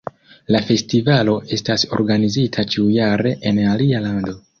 [0.53, 4.35] La festivalo estas organizita ĉiujare en alia lando.